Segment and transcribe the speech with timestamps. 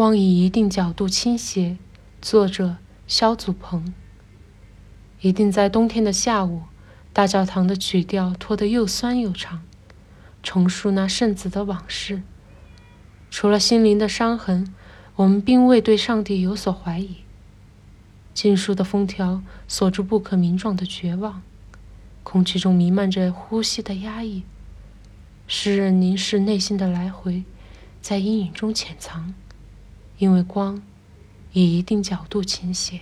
[0.00, 1.76] 光以一定角度倾斜。
[2.22, 3.92] 作者：萧祖鹏。
[5.20, 6.62] 一定在冬天的下午，
[7.12, 9.60] 大教堂的曲调拖得又酸又长，
[10.42, 12.22] 重述那圣子的往事。
[13.30, 14.74] 除了心灵的伤痕，
[15.16, 17.16] 我们并未对上帝有所怀疑。
[18.32, 21.42] 禁书的封条锁住不可名状的绝望，
[22.22, 24.44] 空气中弥漫着呼吸的压抑。
[25.46, 27.44] 诗人凝视内心的来回，
[28.00, 29.34] 在阴影中潜藏，
[30.20, 30.82] 因为光
[31.52, 33.00] 以一定角度倾斜。